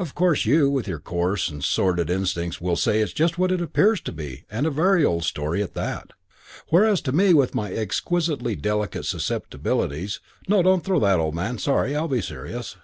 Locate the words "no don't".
10.48-10.82